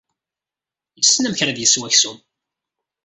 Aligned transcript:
Yessen 0.99 1.27
amek 1.27 1.39
ara 1.41 1.57
d-yesseww 1.57 1.85
aksum. 1.89 2.17